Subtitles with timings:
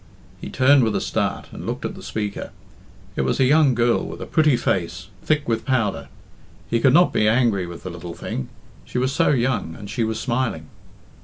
[0.39, 2.49] He turned with a start, and looked at the speaker.
[3.15, 6.09] It was a young girl with a pretty face, thick with powder.
[6.71, 8.49] He could not be angry with the little thing;
[8.83, 10.69] she was so young, and she was smiling.